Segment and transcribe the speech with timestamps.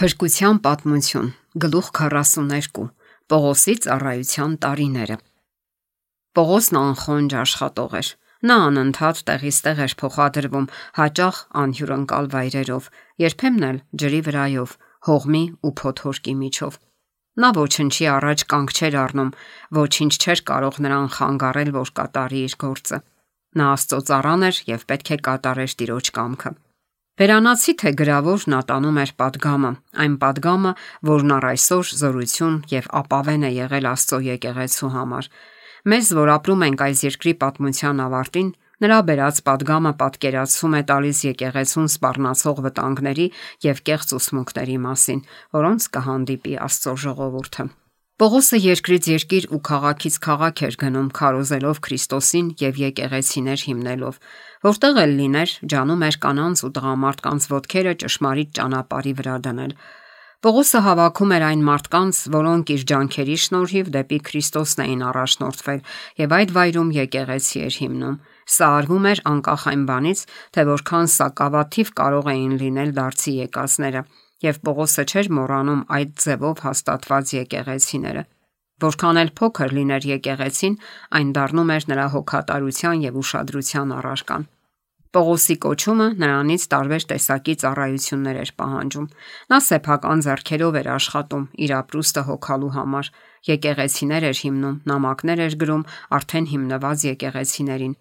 [0.00, 1.26] Փրկության պատմություն,
[1.60, 2.84] գլուխ 42։
[3.28, 5.16] Պողոսի ծառայության տարիները։
[6.38, 8.08] Պողոսն անխոնջ աշխատող էր։
[8.48, 12.88] Նա անընդհատ տեղից տեղ էր փոխադրվում հաճախ անհյուրընկալ վայրերով,
[13.24, 14.72] երբեմն էլ ջրի վրայով,
[15.10, 16.80] հողմի ու փոթորկի միջով։
[17.44, 19.36] Նա ոչնչի առաջ կանգ չէր առնում,
[19.82, 23.04] ոչինչ չէր կարող նրան խանգարել, որ կատարի իր գործը։
[23.60, 26.56] Նա Աստծո ծառան էր եւ պետք է կատարեր Տիրոջ կամքը։
[27.20, 29.70] Հերանացի թե գրավոր նա տանում էր падգամը,
[30.02, 30.70] այն падգամը,
[31.04, 35.28] որն առ այսօր զորություն եւ ապավեն է եղել Աստծո եկեղեցու համար։
[35.92, 38.48] Մեզ, որ ապրում ենք այս երկրի պատմության ավարտին,
[38.80, 43.28] նրա բերած падգամը պատկերացում է տալիս եկեղեցուն սпарնացող վտանգների
[43.68, 45.20] եւ կեղծ ուսմունքների մասին,
[45.60, 47.68] որոնց կհանդիպի Աստծո ժողովուրդը։
[48.20, 54.18] Պողոսը երկրից երկիր ու քաղաքից քաղաք էր գնում քարոզելով Քրիստոսին եւ եկեղեցիներ հիմնելով
[54.66, 59.74] որտեղ էլ լիներ, ջանում էր կանանց ու տղամարդկանց ոտքերը ճշմարիտ ճանապարհի վրա դնել։
[60.40, 65.82] Պողոսը հավաքում էր այն մարդկանց, որոնք իր ջանքերի շնորհիվ դեպի Քրիստոսն էին առաջնորդվել
[66.20, 68.16] եւ այդ վայրում եկեղեցի էր հիմնում։
[68.56, 70.24] Սա արվում էր անկախ այն բանից,
[70.56, 74.02] թե որքան սակավաթիվ կարող էին լինել դարձի եկածները,
[74.48, 78.24] եւ Պողոսը չէր մոռանում այդ ձևով հաստատված եկեղեցիները։
[78.80, 80.78] Որքան էլ փոքր լիներ եկեղեցին,
[81.18, 84.48] այն դառնում էր նրա հոգատարության եւ ուշադրության առարկան։
[85.10, 89.08] Պողոսի կոչումը նրանից տարբեր տեսակի ծառայություններ էր պահանջում։
[89.50, 93.10] Նա սեփական зерքերով էր աշխատում իր ապրուստը հոգալու համար,
[93.50, 95.82] եկեղեցիներ էր հիմնում, նամակներ էր գրում
[96.20, 97.96] արդեն հիմնված եկեղեցիներին։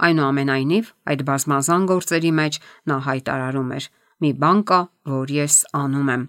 [0.00, 2.60] Այնուամենայնիվ, այդ բազմազան գործերի մեջ
[2.92, 3.88] նա հայտարարում էր.
[4.20, 4.80] «Մի բան կա,
[5.16, 6.24] որ ես անում եմ»։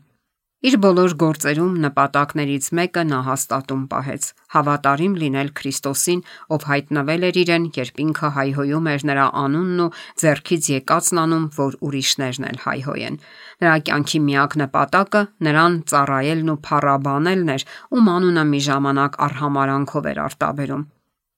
[0.62, 6.22] Իր բոլոր գործերում նպատակներից մեկը նա հաստատում պահեց՝ հավատարիմ լինել Քրիստոսին,
[6.53, 9.90] ով հայտնվել էր իրեն, երբ ինքը հայհոյում էր նրա անունն ու
[10.22, 13.20] ձեռքից եկածն անում, որ ուրիշներն էլ հայհոյեն։
[13.66, 20.25] Նրա կյանքի միակ նպատակը նրան ծառայելն ու փառաբանելն էր, ում անունը մի ժամանակ արհամարանքով էր
[20.30, 20.90] արտաբերում։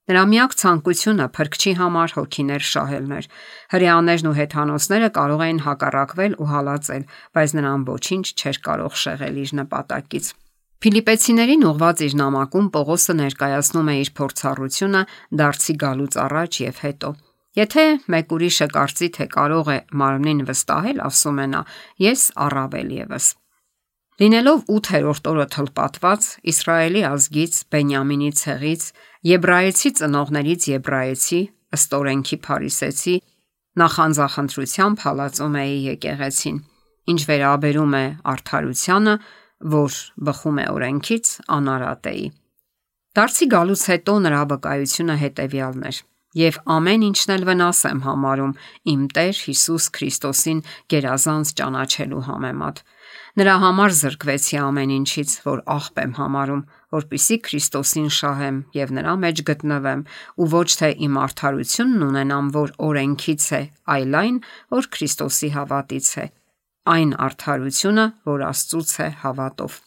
[0.03, 3.27] Նրա միակ ցանկությունը փրկչի համար հոգիներ շահելն էր։
[3.73, 7.03] Հрьяաներն ու հեթանոսները կարող էին հակառակվել ու հալածել,
[7.37, 10.25] բայց նրան ոչինչ չէր կարող շեղել իր նպատակից։
[10.83, 15.03] Ֆիլիպեցիներին ուղված իր նամակում Պողոսը ներկայացնում է իր փորձառությունը
[15.39, 17.11] դարձի գալուց առաջ եւ հետո։
[17.63, 21.63] Եթե մեկ ուրիշը կարծի թե կարող է մարմնին վստահել, ասում է նա,
[22.03, 23.29] ես առավել եւս։
[24.23, 28.83] Լինելով 8-րդ օրը թլպատված Իսրայելի ազգից Բենյամինի ցեղից,
[29.27, 31.39] Եբրայեցի ծնողներից Եբրայեցի,
[31.75, 33.15] ըստ օրենքի Փարիսեցի,
[33.83, 36.61] նախանձախնդրությամբ հալածում էի եկեղեցին։
[37.13, 39.17] Ինչ վերաբերում է արդարությանը,
[39.75, 42.25] որ բխում է օրենքից, անարատ էի։
[43.19, 46.03] Դարձի գալուց հետո նրա վկայությունը հետևյալն էր
[46.37, 48.53] եւ ամեն ինչն էլ վնաս եմ համարում
[48.93, 50.61] իմ Տեր Հիսուս Քրիստոսին
[50.93, 52.81] գերազանց ճանաչելու համեմատ։
[53.33, 59.41] Նրա համար զրկվեցի ամեն ինչից, որ աղբ եմ համարում, որpիսի Քրիստոսին շահեմ եւ նրա մեջ
[59.49, 60.03] գտնվեմ,
[60.37, 63.61] ու ոչ թե իմ արդարությունն ունենամ, որ օրենքից է,
[63.95, 64.37] այլ այն,
[64.77, 66.25] որ Քրիստոսի հավատից է։
[66.93, 69.79] Այն արդարությունը, որ Աստծուց է հավատով։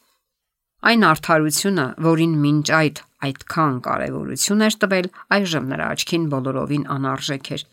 [0.86, 7.64] Այն արդարությունը, որին մինչ այդ այդքան կարևորություն էր տվել, այժմ նրա աչքին բոլորովին անարժեք էր։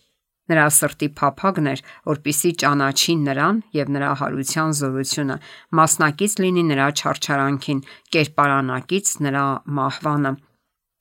[0.51, 5.37] Նրա սրտի փափագն էր, որpիսի ճանաչի նրան եւ նրա հարության զորությունը,
[5.79, 7.79] մասնակից լինի նրա չարչարանքին,
[8.15, 9.45] կերպարանակից նրա
[9.77, 10.33] մահվանը,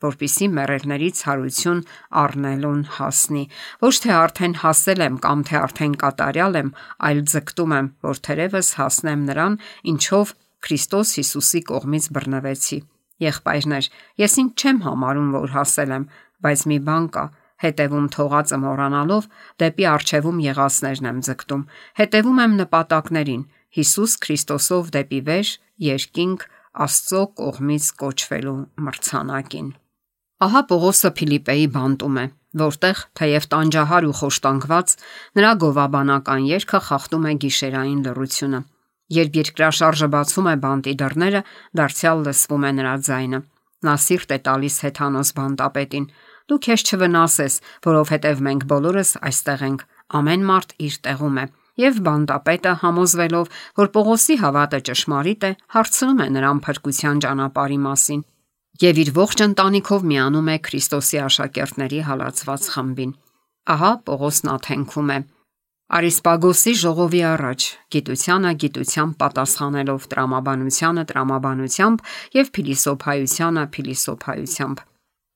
[0.06, 1.82] որpիսի մեռելներից հարություն
[2.22, 3.44] առնելուն հասնի։
[3.82, 6.72] Ոչ թե արդեն հասել եմ կամ թե արդեն կատարյալ եմ,
[7.10, 9.60] այլ ձգտում եմ, որ թերևս հասնեմ նրան,
[9.94, 12.78] ինչով Քրիստոս Հիսուսի կողմից բռնվեցի։
[13.22, 13.88] Եղբայրներ,
[14.22, 16.04] ես ինձ չեմ համարում, որ հասել եմ,
[16.42, 17.24] բայց մի բան կա,
[17.62, 19.28] հետևում թողածը մոռանալով
[19.62, 21.62] դեպի արչևում եղածներն եմ ձգտում։
[22.00, 25.52] Հետևում եմ նպատակներին՝ Հիսուս Քրիստոսով դեպի վեր,
[25.92, 26.48] երկինք,
[26.82, 29.66] Աստծո կողմից կոչվելու մրցանակին։
[30.42, 32.24] Ահա Պողոսը Ֆիլիպեի բանտում է,
[32.62, 34.94] որտեղ թեև տանջահար ու խոշտանգված
[35.38, 38.60] նրա գովաբանական երգը խախտում է գիշերային լռությունը։
[39.12, 41.40] Երբ երկրաշարժը բացում է բանտի դռները,
[41.80, 43.40] դարձյալ լսվում է նրա ձայնը։
[43.82, 46.06] Նա սիրտ է տալիս հեթանոս բանտապետին.
[46.48, 47.54] Դու քեզ չվնասես,
[47.86, 49.86] որովհետև մենք բոլորս այստեղ ենք։
[50.22, 51.46] Ամեն մարդ իր տեղում է։
[51.82, 58.22] Եվ բանտապետը համոզվելով, որ Պողոսի հավատը ճշմարիտ է, հարցնում է նրան փրկության ճանապարհի մասին
[58.80, 63.12] եւ իր ողջ ընտանիքով միանում է Քրիստոսի աշակերտների հալածված խմբին։
[63.72, 65.18] Ահա Պողոսն աթենքում է.
[65.92, 72.06] Արիսպագոսի ժողովի առաջ գիտությանը գիտությամբ պատասխանելով տրամաբանությանը տրամաբանությամբ
[72.38, 74.80] եւ փիլիսոփայությանը փիլիսոփայությամբ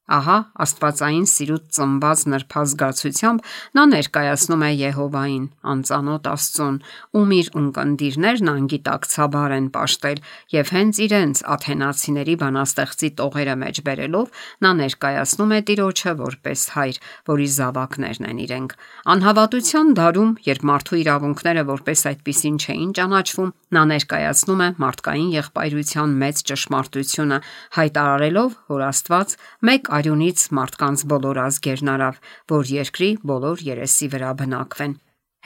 [0.06, 6.76] Ահա Աստվածային սիրուց ծնված նրբազգացությամբ նա ներկայացնում է Եհովային, անծանոթ Աստծուն,
[7.19, 10.20] ում իր ունկնդիրներն անգիտակցաբար են աշտել,
[10.56, 17.49] եւ հենց իրենց աթենացիների բանաստեղծի տողերը մեջ բերելով նա ներկայացնում է Տիրոջը որպես հայր, որի
[17.56, 18.76] զավակներն են իրենք։
[19.17, 26.43] Անհավատության դարում, երբ մարդու իրավունքները որպես այդպիսին չէին ճանաչվում, նա ներկայացնում է մարդկային եղբայրության մեծ
[26.50, 27.38] ճշմարտությունը,
[27.76, 29.37] հայտարարելով, որ Աստված
[29.67, 32.22] մեկ արյունից մարդկանց բոլոր ազգերն արավ,
[32.56, 34.96] որ երկրի բոլոր երեսի վրա բնակվեն։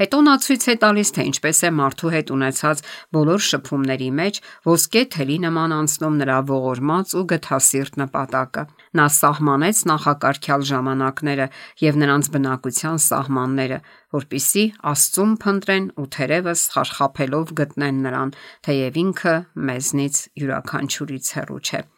[0.00, 2.78] Հետո նա ցույց է տալիս, թե ինչպես է մարդու հետ ունեցած
[3.12, 8.64] բոլոր շփումների մեջ ոսկե թելի նման անցնում նրա ողորմած ու գթասիրտ նպատակը։
[8.96, 11.50] Նա սահմանեց նախակարգյալ ժամանակները
[11.84, 13.80] եւ նրանց բնակության սահմանները,
[14.16, 19.38] որpիսի Աստծուն փնտրեն ու թերևս խարխափելով գտնեն նրան, թեև ինքը
[19.68, 21.88] մեզնից յուրաքանչյուրից հեռու չէ։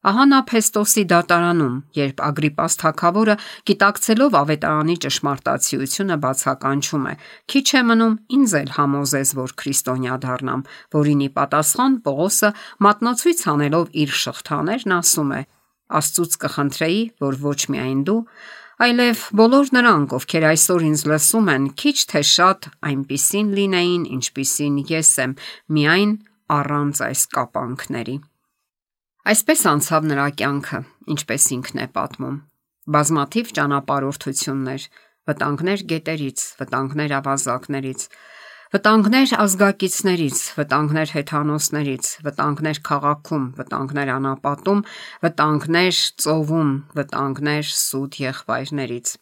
[0.00, 3.34] Ահա նա Փեստոսի դատարանում, երբ Ագրիպաս թագավորը
[3.68, 7.12] գիտակցելով ավետարանի ճշմարտացիությունը բացականչում է.
[7.52, 10.62] Քիչ է մնում ինձ էլ համոզես, որ քրիստոնյա դառնամ,
[10.96, 12.50] որինի պատասխան Պողոսը
[12.88, 15.42] մատնացույց անելով իր շղթաներն ասում է.
[16.00, 18.18] Աստծուց կխնդրեի, որ ոչ միայն դու,
[18.80, 25.12] այլև բոլոր նրանք, ովքեր այսօր ինձ լսում են, քիչ թե շատ այնպիսին լինեին, ինչպիսին ես
[25.28, 25.38] եմ,
[25.76, 26.18] միայն
[26.56, 28.16] առանց այս կապանքների։
[29.28, 30.78] Այսպես անցավ նրա կյանքը,
[31.12, 32.36] ինչպես ինքն է պատմում։
[32.94, 34.84] Բազմաթիվ ճանապարհորդություններ,
[35.28, 38.06] վտանգներ գետերից, վտանգներ ավազակներից,
[38.72, 44.80] վտանգներ ազգակիցներից, վտանգներ հեթանոսներից, վտանգներ քաղաքում, վտանգներ անապատում,
[45.26, 49.14] վտանգներ ծովում, վտանգներ սուտ եղբայրներից։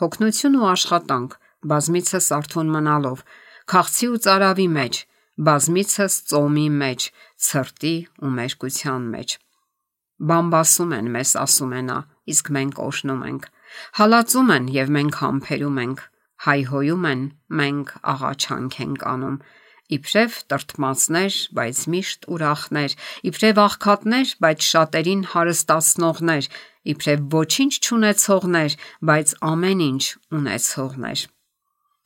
[0.00, 1.38] Հոգնություն ու աշխատանք,
[1.68, 3.22] բազմիցս արթուն մնալով,
[3.68, 5.04] քաղցի ու цаրավի մեջ,
[5.46, 7.04] բազմիցս ծոմի մեջ,
[7.46, 7.94] ցրտի
[8.26, 9.36] ու մերկության մեջ։
[10.28, 11.98] Բամբասում են մեզ, ասում է նա,
[12.34, 13.44] իսկ մենք օշնում ենք։
[13.98, 16.02] Հալածում են եւ մենք համբերում ենք։
[16.48, 17.22] Հայհոյում են,
[17.60, 19.38] մենք աղաչանք ենք անում
[19.88, 22.96] իբրև տրտմացներ, բայց միշտ ուրախներ,
[23.30, 26.50] իբրև աղքատներ, բայց շատերին հարստացնողներ,
[26.92, 30.04] իբրև ոչինչ չունեցողներ, բայց ամեն ինչ
[30.38, 31.24] ունեցողներ։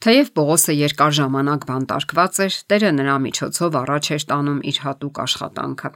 [0.02, 5.90] Թեև Պողոսը երկար ժամանակ բանտարկված էր, Տերը նրա միջոցով առաջ էր տանում իր հատուկ աշխատանքը։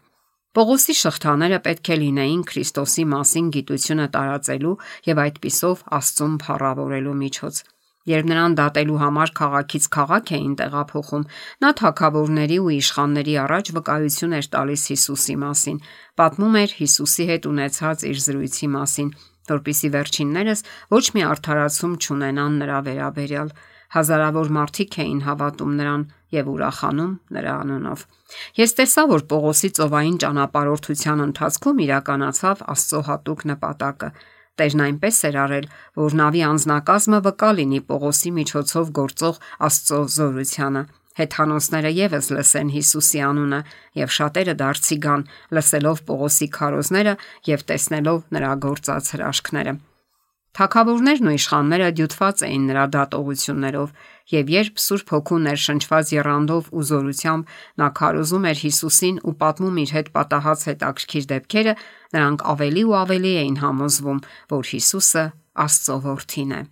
[0.54, 4.76] Պողոսի շղթաները պետք է լինեին Քրիստոսի մասին գիտությունը տարածելու
[5.10, 7.60] եւ այդпիսով Աստծուն փառավորելու միջոց։
[8.06, 11.28] Երբ նրան դատելու համար քաղաքից քաղաք էին տեղափոխում,
[11.66, 15.80] նա թակավորների ու իշխանների առաջ վկայություն էր տալիս Հիսուսի մասին։
[16.14, 19.08] Պատմում էր Հիսուսի հետ ունեցած իր զրույցի մասին,
[19.50, 20.60] որpիսի վերջիններս
[20.94, 23.50] ոչ մի արդարացում չունենան նրա վերաբերյալ։
[23.96, 26.02] Հազարավոր մարդիկ էին հավատում նրան
[26.36, 28.02] եւ ուրախանում նրա անունով։
[28.60, 34.10] Ես տեսա, որ Պողոսի ծովային ճանապարհորդության ընթացքում իրականացավ Աստծո հատուկ նպատակը։
[34.56, 35.66] Տերն այնպես էր արել,
[36.02, 40.84] որ նավի անznակազմը վկա լինի Պողոսի միջոցով գործող Աստծո զորությանը։
[41.16, 43.60] Հեթանոսները եւս լսեն Հիսուսի անունը
[44.02, 45.26] եւ շատերը դարձի գան,
[45.56, 47.18] լսելով Պողոսի քարոզները
[47.52, 49.78] եւ տեսնելով նրա գործած հրաշքները։
[50.56, 53.88] Թագավորներն ու իշխանները դյութված էին նրա դատողություններով,
[54.32, 59.92] եւ երբ Սուրբ Հոգու ներշնչված երանդով ու զորությամբ նա քարոզում էր Հիսուսին ու պատմում իր
[59.96, 61.74] հետ պատահած հետաքրքիր դեպքերը,
[62.16, 64.22] նրանք ավելի ու ավելի էին համոզվում,
[64.56, 65.26] որ Հիսուսը
[65.66, 66.62] Աստծո որդին է։